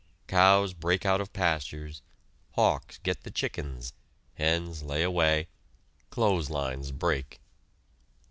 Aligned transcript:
Cows 0.25 0.73
break 0.73 1.05
out 1.05 1.21
of 1.21 1.31
pastures; 1.31 2.01
hawks 2.53 2.97
get 2.97 3.21
the 3.21 3.29
chickens; 3.29 3.93
hens 4.33 4.81
lay 4.81 5.03
away; 5.03 5.47
clothes 6.09 6.49
lines 6.49 6.91
break. 6.91 7.39